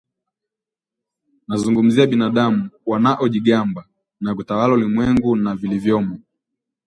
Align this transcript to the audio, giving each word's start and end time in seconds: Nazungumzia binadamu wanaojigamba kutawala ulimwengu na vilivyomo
Nazungumzia 1.47 2.07
binadamu 2.07 2.69
wanaojigamba 2.85 3.85
kutawala 4.35 4.73
ulimwengu 4.73 5.35
na 5.35 5.55
vilivyomo 5.55 6.19